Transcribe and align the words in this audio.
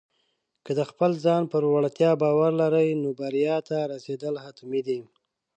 که 0.65 0.71
د 0.79 0.81
خپل 0.89 1.11
ځان 1.25 1.43
پر 1.51 1.63
وړتیا 1.73 2.11
باور 2.21 2.51
لرې، 2.61 2.89
نو 3.03 3.09
بریا 3.19 3.57
ته 3.67 3.77
رسېدل 3.93 4.35
حتمي 4.45 4.81
دي. 4.87 4.99